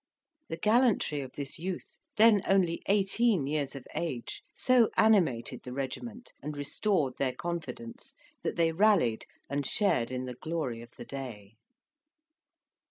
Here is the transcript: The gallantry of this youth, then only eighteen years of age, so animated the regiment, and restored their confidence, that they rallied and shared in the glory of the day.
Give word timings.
The 0.49 0.57
gallantry 0.57 1.21
of 1.21 1.33
this 1.33 1.59
youth, 1.59 1.99
then 2.17 2.41
only 2.47 2.81
eighteen 2.87 3.45
years 3.45 3.75
of 3.75 3.85
age, 3.93 4.41
so 4.55 4.89
animated 4.97 5.61
the 5.61 5.73
regiment, 5.73 6.33
and 6.41 6.57
restored 6.57 7.13
their 7.19 7.33
confidence, 7.35 8.15
that 8.41 8.55
they 8.55 8.71
rallied 8.71 9.27
and 9.47 9.63
shared 9.63 10.09
in 10.11 10.25
the 10.25 10.33
glory 10.33 10.81
of 10.81 10.89
the 10.97 11.05
day. 11.05 11.53